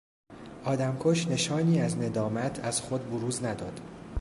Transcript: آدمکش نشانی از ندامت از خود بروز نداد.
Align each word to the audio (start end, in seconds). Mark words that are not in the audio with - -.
آدمکش 0.63 1.27
نشانی 1.27 1.81
از 1.81 1.97
ندامت 1.97 2.59
از 2.65 2.81
خود 2.81 3.09
بروز 3.09 3.43
نداد. 3.43 3.81